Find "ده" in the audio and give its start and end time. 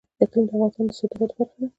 1.61-1.67